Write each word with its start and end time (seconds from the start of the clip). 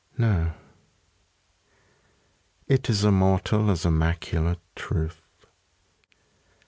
No, 0.17 0.53
It 2.67 2.89
is 2.89 3.03
immortal 3.05 3.69
as 3.69 3.85
immaculate 3.85 4.57
Truth. 4.75 5.21